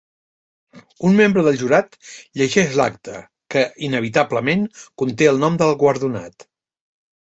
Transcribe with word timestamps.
Un 1.09 1.13
membre 1.19 1.43
del 1.47 1.59
jurat 1.63 1.99
llegeix 2.41 2.75
l'acta, 2.81 3.21
que 3.55 3.65
inevitablement 3.91 4.69
conté 5.05 5.33
el 5.37 5.43
nom 5.49 5.65
del 5.65 5.81
guardonat. 5.87 6.53